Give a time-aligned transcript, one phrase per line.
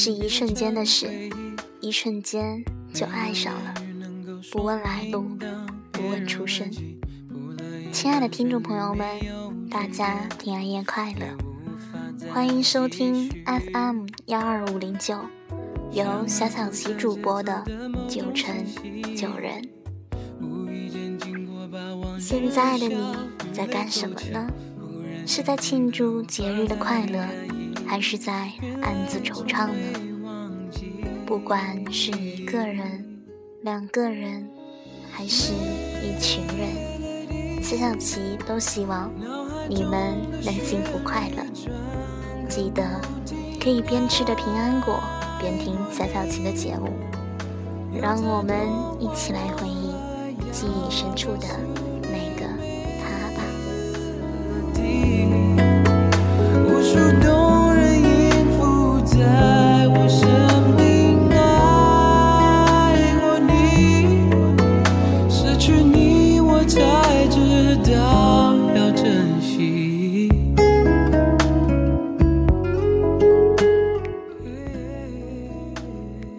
[0.00, 1.28] 是一瞬间的事，
[1.80, 2.64] 一瞬间
[2.94, 3.74] 就爱上了，
[4.52, 5.36] 不问来路，
[5.90, 6.70] 不问出身。
[7.90, 9.04] 亲爱的听众朋友们，
[9.68, 11.36] 大家平安夜快乐！
[12.32, 15.18] 欢迎收听 FM 幺二五零九，
[15.90, 17.64] 由小小琪主播的
[18.08, 18.54] 九成
[19.16, 19.68] 九人。
[22.20, 23.16] 现在的你
[23.52, 24.48] 在干什么呢？
[25.26, 27.26] 是在庆祝节日的快乐？
[27.88, 28.52] 还是在
[28.82, 30.00] 暗自惆怅呢？
[31.26, 33.22] 不管是一个人、
[33.62, 34.46] 两个人，
[35.10, 35.54] 还是
[36.02, 39.10] 一群人，小小琪都希望
[39.68, 41.42] 你们能幸福快乐。
[42.48, 43.00] 记得
[43.60, 45.00] 可以边吃着平安果，
[45.40, 46.92] 边听小小琪的节目，
[47.92, 48.68] 让我们
[49.00, 49.92] 一起来回忆
[50.52, 51.46] 记忆深处的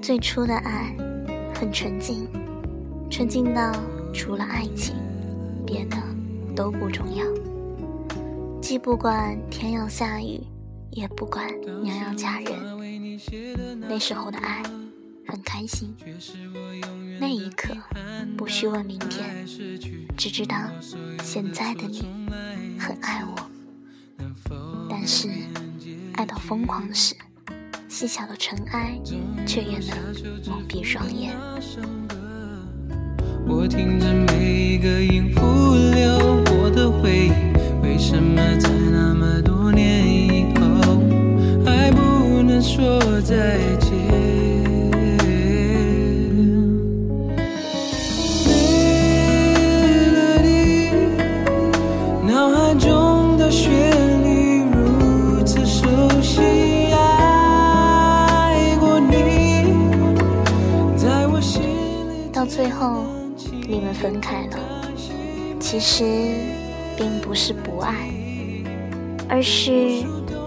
[0.10, 0.92] 最初的爱
[1.54, 2.28] 很纯净，
[3.12, 3.72] 纯净到
[4.12, 4.96] 除了爱情，
[5.68, 5.98] 别的
[6.56, 7.24] 都不重要。
[8.60, 10.42] 既不管天要下雨，
[10.90, 11.48] 也不管
[11.84, 12.60] 娘要嫁人。
[13.82, 14.64] 那时候的爱
[15.28, 15.96] 很开心，
[17.20, 17.78] 那一刻
[18.36, 19.46] 不需问明天，
[20.18, 20.56] 只知道
[21.22, 22.02] 现在的你
[22.80, 24.26] 很爱我。
[24.90, 25.30] 但是
[26.14, 27.16] 爱到疯狂时。
[27.90, 28.98] 细小的尘埃，
[29.48, 29.98] 却也能
[30.48, 31.36] 蒙蔽双眼。
[33.48, 37.32] 我听着每一个音符流过的回忆，
[37.82, 41.02] 为什么在那么多年以后，
[41.66, 43.89] 还不能说再见？
[62.90, 63.06] 后，
[63.68, 64.58] 你们分开了。
[65.60, 66.04] 其实，
[66.98, 67.94] 并不是不爱，
[69.28, 69.72] 而是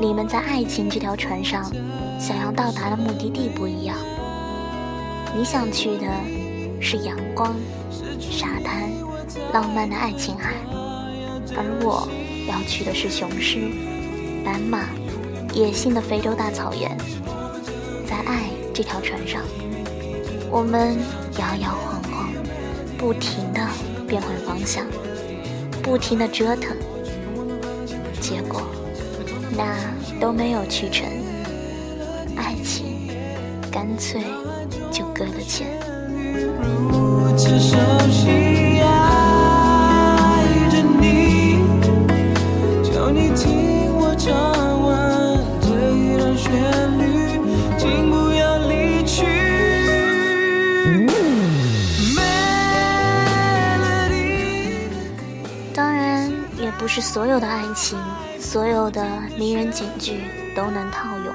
[0.01, 1.71] 你们在爱情这条船上，
[2.19, 3.97] 想要到达的目的地不一样。
[5.37, 6.07] 你想去的
[6.81, 7.55] 是阳光、
[8.19, 8.91] 沙滩、
[9.53, 10.55] 浪漫的爱琴海，
[11.57, 12.09] 而我
[12.49, 13.71] 要去的是雄狮、
[14.45, 14.81] 斑马、
[15.55, 16.97] 野性的非洲大草原。
[18.05, 19.41] 在爱这条船上，
[20.51, 20.99] 我们
[21.39, 22.02] 摇摇晃。
[23.03, 23.61] 不停的
[24.07, 24.87] 变换方向，
[25.83, 26.77] 不停的折腾，
[28.21, 28.63] 结果
[29.51, 29.77] 那
[30.21, 31.09] 都没有去成，
[32.37, 33.09] 爱情
[33.73, 34.23] 干脆
[34.93, 35.67] 就搁了浅。
[57.13, 57.99] 所有的爱情，
[58.41, 59.07] 所有的
[59.37, 60.23] 名人警句
[60.57, 61.35] 都能套用。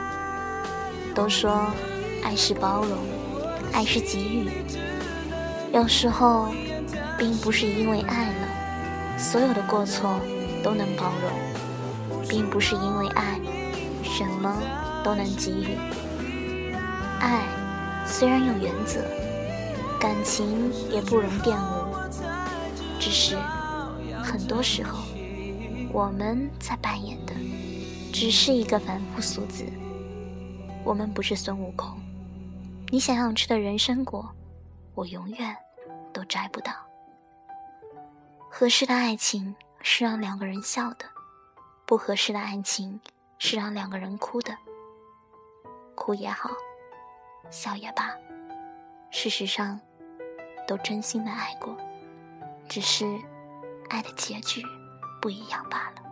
[1.13, 1.71] 都说
[2.23, 2.97] 爱是包容，
[3.71, 4.49] 爱是给予。
[5.71, 6.47] 有时候，
[7.15, 10.19] 并不是因为爱了，所有的过错
[10.63, 13.39] 都能包容，并不是因为爱，
[14.01, 14.57] 什么
[15.03, 15.77] 都能给予。
[17.19, 17.43] 爱
[18.03, 18.99] 虽然有原则，
[19.99, 21.95] 感情也不容玷污，
[22.99, 23.37] 只是
[24.23, 25.06] 很多时候。
[25.97, 27.33] 我们在扮演的
[28.13, 29.65] 只是一个凡夫俗子，
[30.83, 31.99] 我们不是孙悟空。
[32.89, 34.29] 你想要吃的人参果，
[34.93, 35.57] 我永远
[36.13, 36.71] 都摘不到。
[38.47, 41.05] 合适的爱情是让两个人笑的，
[41.87, 43.01] 不合适的爱情
[43.39, 44.55] 是让两个人哭的。
[45.95, 46.51] 哭也好，
[47.49, 48.15] 笑也罢，
[49.09, 49.79] 事实上
[50.67, 51.75] 都真心的爱过，
[52.69, 53.03] 只是
[53.89, 54.61] 爱的结局。
[55.27, 56.06] 不一样罢了。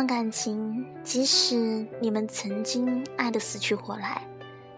[0.00, 4.26] 段感情即使你们曾经爱得死去活来，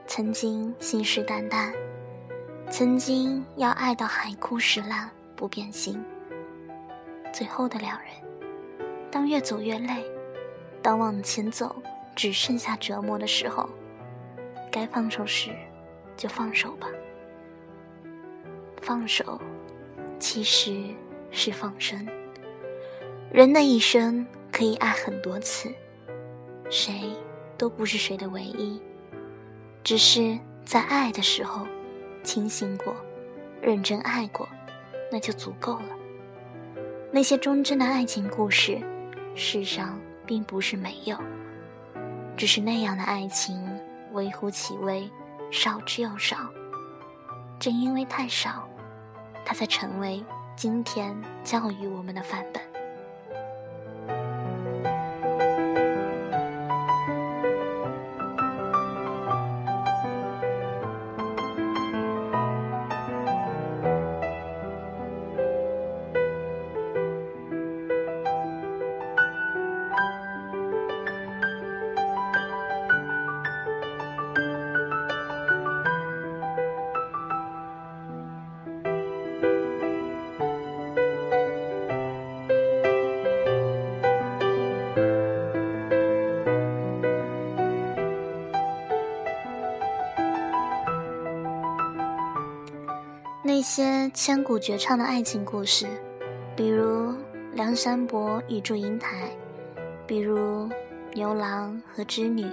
[0.04, 1.72] 曾经信誓旦旦，
[2.68, 6.02] 曾经要爱到海枯石烂不变心，
[7.32, 8.08] 最后的两人，
[9.12, 10.04] 当越走越累，
[10.82, 11.76] 当往前走
[12.16, 13.68] 只剩下折磨的时候，
[14.72, 15.50] 该放手时
[16.16, 16.88] 就放手吧。
[18.80, 19.40] 放手，
[20.18, 20.82] 其实
[21.30, 22.04] 是放生。
[23.30, 25.72] 人的一生可以爱很多次，
[26.70, 27.10] 谁
[27.56, 28.80] 都不是谁的唯一，
[29.82, 31.66] 只是在爱的时候，
[32.22, 32.94] 清醒过，
[33.60, 34.48] 认真爱过，
[35.10, 35.88] 那就足够了。
[37.10, 38.78] 那些忠贞的爱情故事，
[39.34, 41.16] 世上并不是没有，
[42.36, 43.66] 只是那样的爱情
[44.12, 45.10] 微乎其微，
[45.50, 46.36] 少之又少。
[47.58, 48.68] 正因为太少。
[49.44, 52.62] 它才成为今天教育我们的范本。
[93.62, 95.86] 一些千古绝唱的爱情故事，
[96.56, 97.14] 比如
[97.52, 99.30] 梁山伯与祝英台，
[100.04, 100.68] 比如
[101.14, 102.44] 牛郎和织女，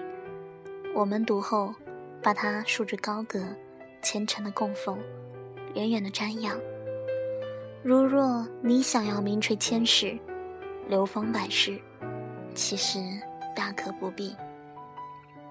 [0.94, 1.74] 我们读后
[2.22, 3.44] 把它束之高阁，
[4.04, 5.00] 虔诚的供奉，
[5.74, 6.56] 远远的瞻仰。
[7.82, 10.16] 如若你想要名垂千史，
[10.88, 11.82] 流芳百世，
[12.54, 13.00] 其实
[13.56, 14.36] 大可不必。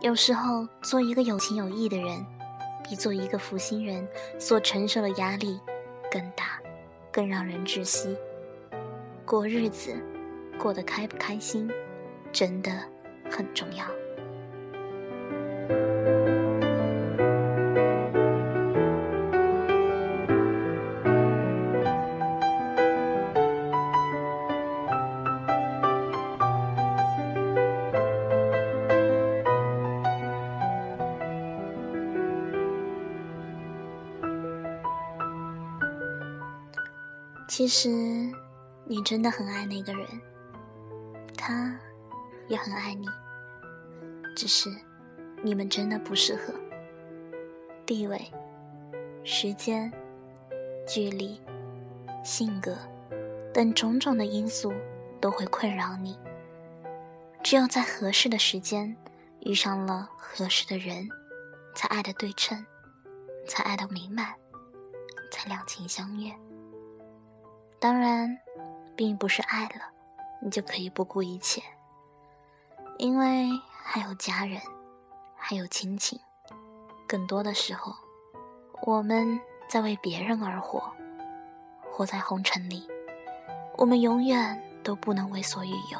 [0.02, 2.24] 有时候，做一个有情有义的人。
[2.88, 4.06] 比做一个负心人
[4.38, 5.60] 所承受的压力
[6.10, 6.58] 更大，
[7.12, 8.16] 更让人窒息。
[9.26, 9.94] 过日子，
[10.58, 11.70] 过得开不开心，
[12.32, 12.70] 真的
[13.30, 13.84] 很重要。
[37.58, 37.88] 其实，
[38.84, 40.06] 你真的很爱那个人，
[41.36, 41.76] 他
[42.46, 43.04] 也很爱你，
[44.36, 44.70] 只是
[45.42, 46.54] 你们真的不适合。
[47.84, 48.16] 地位、
[49.24, 49.92] 时间、
[50.86, 51.40] 距离、
[52.22, 52.78] 性格
[53.52, 54.72] 等种种的因素
[55.20, 56.16] 都会困扰你。
[57.42, 58.96] 只有在合适的时间
[59.40, 61.08] 遇上了合适的人，
[61.74, 62.64] 才爱的对称，
[63.48, 64.32] 才爱的弥漫，
[65.32, 66.32] 才两情相悦。
[67.80, 68.36] 当然，
[68.96, 69.82] 并不是爱了，
[70.42, 71.62] 你就可以不顾一切，
[72.98, 73.48] 因为
[73.82, 74.60] 还有家人，
[75.36, 76.18] 还有亲情。
[77.06, 77.94] 更多的时候，
[78.82, 80.92] 我们在为别人而活，
[81.90, 82.86] 活在红尘里，
[83.76, 85.98] 我们永远都不能为所欲有。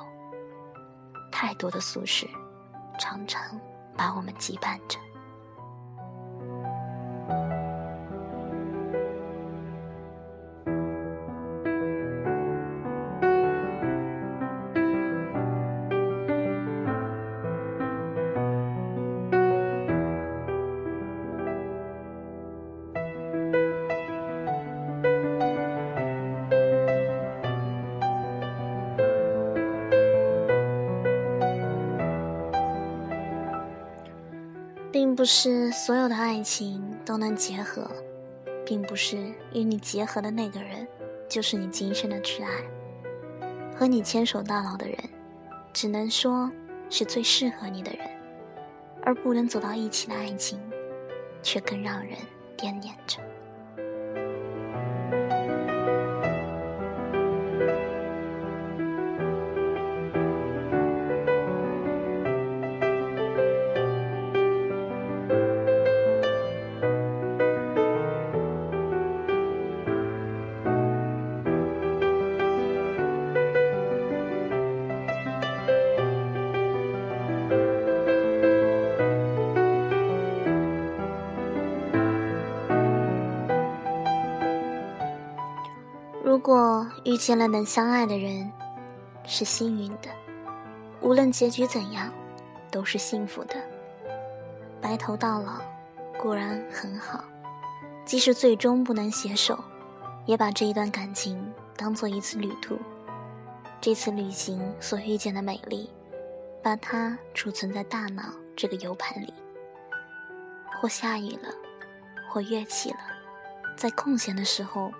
[1.31, 2.29] 太多的俗事，
[2.99, 3.59] 常常
[3.97, 4.99] 把我们羁绊着。
[35.19, 37.91] 不是所有的爱情都能结合，
[38.65, 39.17] 并不是
[39.53, 40.87] 与你结合的那个人
[41.29, 42.51] 就是你今生的挚爱。
[43.77, 44.97] 和你牵手到老的人，
[45.73, 46.49] 只能说
[46.89, 48.09] 是最适合你的人，
[49.03, 50.57] 而不能走到一起的爱情，
[51.43, 52.17] 却更让人
[52.57, 53.19] 惦念着。
[86.29, 88.53] 如果遇见了能相爱的人，
[89.25, 90.11] 是幸运的；
[91.01, 92.13] 无论结局怎样，
[92.71, 93.55] 都是幸福的。
[94.79, 95.55] 白头到老
[96.21, 97.25] 固然很好，
[98.05, 99.59] 即使最终不能携手，
[100.27, 101.43] 也把这一段感情
[101.75, 102.79] 当做一次旅途。
[103.81, 105.91] 这次旅行所遇见的美丽，
[106.63, 109.33] 把它储存在大脑这个 U 盘里。
[110.79, 111.49] 或下雨了，
[112.29, 112.99] 或乐起了，
[113.79, 114.93] 在空闲的时候，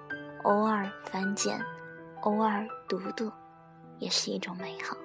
[0.49, 1.63] 偶尔翻检，
[2.23, 3.31] 偶尔读读，
[3.99, 4.97] 也是一种美好。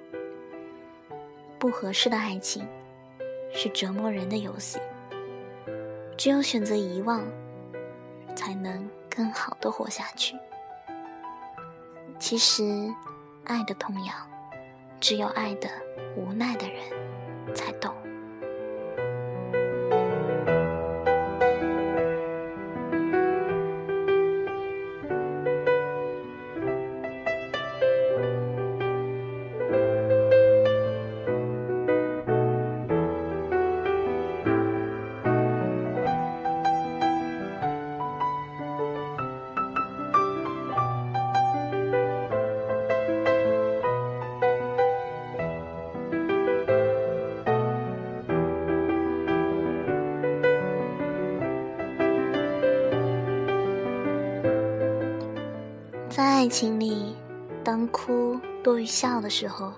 [1.58, 2.66] 不合适的爱情，
[3.52, 4.80] 是折磨人的游戏。
[6.16, 7.22] 只有选择遗忘，
[8.34, 10.34] 才能更好的活下去。
[12.18, 12.90] 其实，
[13.44, 14.16] 爱的痛痒，
[14.98, 15.68] 只有爱的
[16.16, 17.94] 无奈的人才懂。
[56.44, 57.16] 爱情里，
[57.64, 59.72] 当哭多于笑的时候，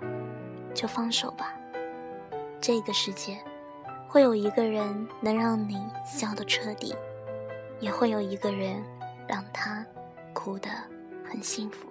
[0.74, 1.54] 就放手吧。
[2.60, 3.38] 这个世界，
[4.08, 6.92] 会有一个人能让你笑得彻底，
[7.78, 8.82] 也会有一个人
[9.28, 9.86] 让他
[10.34, 10.68] 哭得
[11.24, 11.88] 很幸福。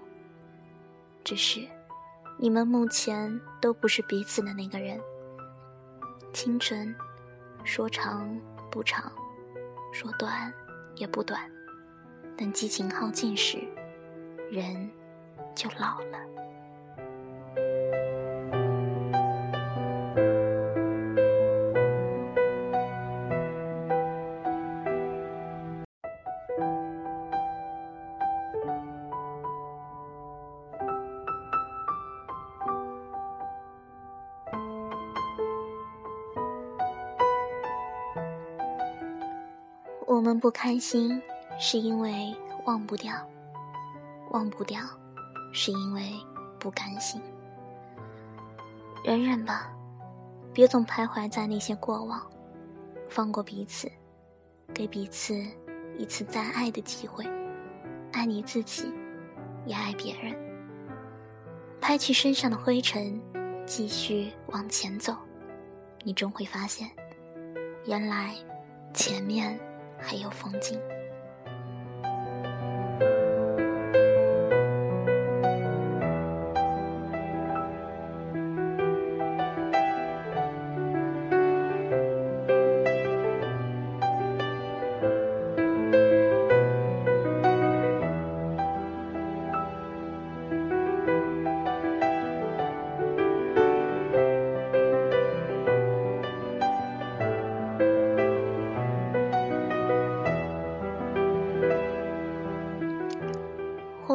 [1.24, 1.66] 只是，
[2.38, 5.00] 你们目前都不是彼此的那个人。
[6.34, 6.94] 青春，
[7.64, 8.38] 说长
[8.70, 9.10] 不长，
[9.94, 10.54] 说短
[10.98, 11.40] 也不短，
[12.36, 13.58] 等激情耗尽时。
[14.52, 14.90] 人
[15.54, 16.20] 就老了。
[40.08, 41.22] 我们不开心，
[41.60, 42.34] 是因为
[42.66, 43.14] 忘不掉。
[44.36, 44.82] 忘不掉，
[45.54, 46.12] 是因为
[46.60, 47.22] 不甘心。
[49.02, 49.72] 忍忍吧，
[50.54, 52.22] 别总徘徊在那些过往，
[53.08, 53.90] 放过彼此，
[54.74, 55.34] 给彼此
[55.98, 57.24] 一次再爱的机会，
[58.12, 58.92] 爱你自己，
[59.66, 60.36] 也爱别人。
[61.80, 63.22] 拍去身上的灰尘，
[63.66, 65.16] 继续往前走，
[66.04, 66.90] 你终会发现，
[67.86, 68.36] 原来
[68.94, 69.58] 前面
[69.98, 70.78] 还有风景。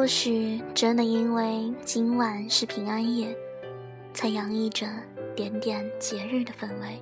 [0.00, 3.36] 或许真的因为今晚是平安夜，
[4.14, 4.86] 才洋溢着
[5.36, 6.98] 点点节日的氛围。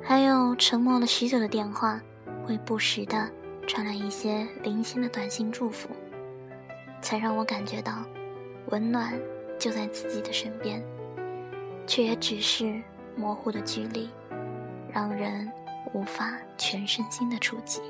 [0.00, 2.00] 还有沉默了许久的电话，
[2.46, 3.28] 会不时的
[3.66, 5.88] 传来一些零星的短信祝福，
[7.02, 8.04] 才让我感觉到
[8.66, 9.12] 温暖
[9.58, 10.80] 就在自己的身边，
[11.88, 12.80] 却也只是
[13.16, 14.08] 模糊的距离，
[14.92, 15.50] 让人
[15.92, 17.80] 无法全身心的触及。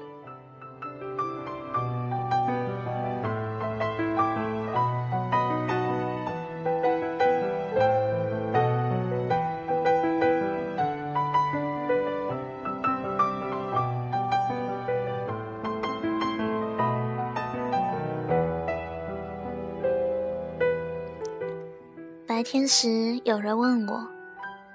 [22.66, 24.06] 时，有人问我，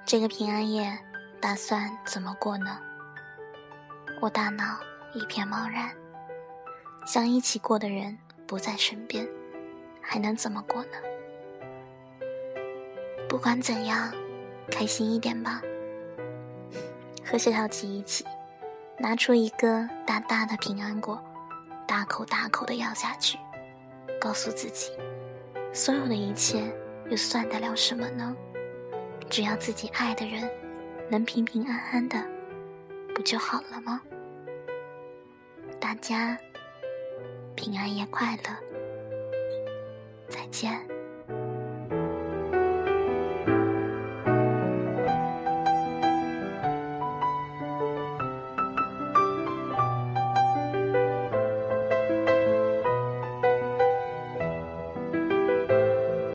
[0.04, 0.98] 这个平安夜
[1.40, 2.78] 打算怎么过呢？
[4.20, 4.78] 我大脑
[5.14, 5.90] 一片茫然，
[7.06, 9.26] 想一起过的人不在身边，
[10.00, 10.90] 还能怎么过呢？
[13.28, 14.12] 不管怎样，
[14.70, 15.62] 开心一点吧。
[17.24, 18.24] 和小小琪一起，
[18.98, 21.22] 拿出一个大大的平安果，
[21.86, 23.38] 大口大口的咬下去，
[24.20, 24.92] 告诉自己，
[25.72, 26.72] 所有的一切。
[27.10, 28.34] 又算得了什么呢？
[29.28, 30.50] 只要自己爱的人
[31.08, 32.16] 能平平安安的，
[33.14, 34.00] 不就好了吗？
[35.78, 36.38] 大家
[37.54, 38.56] 平安夜快乐，
[40.28, 40.89] 再见。